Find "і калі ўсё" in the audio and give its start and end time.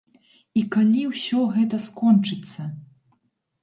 0.59-1.45